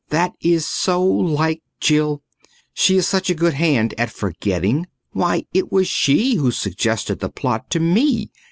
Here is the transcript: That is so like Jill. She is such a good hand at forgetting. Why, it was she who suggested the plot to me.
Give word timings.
That 0.09 0.33
is 0.41 0.65
so 0.65 1.05
like 1.07 1.61
Jill. 1.79 2.23
She 2.73 2.97
is 2.97 3.07
such 3.07 3.29
a 3.29 3.35
good 3.35 3.53
hand 3.53 3.93
at 3.99 4.09
forgetting. 4.09 4.87
Why, 5.11 5.45
it 5.53 5.71
was 5.71 5.87
she 5.87 6.37
who 6.37 6.49
suggested 6.49 7.19
the 7.19 7.29
plot 7.29 7.69
to 7.69 7.79
me. 7.79 8.31